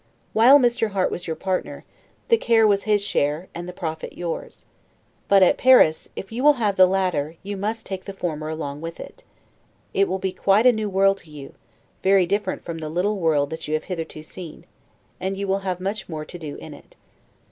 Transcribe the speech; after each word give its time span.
While 0.33 0.57
Mr. 0.57 0.93
Harte 0.93 1.11
was 1.11 1.27
your 1.27 1.35
partner, 1.35 1.85
the 2.29 2.37
care 2.37 2.65
was 2.65 2.85
his 2.85 3.03
share, 3.05 3.49
and 3.53 3.69
the 3.69 3.71
profit 3.71 4.13
yours. 4.17 4.65
But 5.27 5.43
at 5.43 5.59
Paris, 5.59 6.09
if 6.15 6.31
you 6.31 6.43
will 6.43 6.53
have 6.53 6.75
the 6.75 6.87
latter, 6.87 7.35
you 7.43 7.55
must 7.55 7.85
take 7.85 8.05
the 8.05 8.13
former 8.13 8.49
along 8.49 8.81
with 8.81 8.99
it. 8.99 9.23
It 9.93 10.09
will 10.09 10.17
be 10.17 10.31
quite 10.33 10.65
a 10.65 10.71
new 10.71 10.89
world 10.89 11.17
to 11.17 11.29
you; 11.29 11.53
very 12.01 12.25
different 12.25 12.65
from 12.65 12.79
the 12.79 12.89
little 12.89 13.19
world 13.19 13.51
that 13.51 13.67
you 13.67 13.75
have 13.75 13.83
hitherto 13.93 14.23
seen; 14.23 14.65
and 15.19 15.37
you 15.37 15.47
will 15.47 15.59
have 15.59 15.79
much 15.79 16.09
more 16.09 16.25
to 16.25 16.39
do 16.39 16.55
in 16.55 16.73
it. 16.73 16.95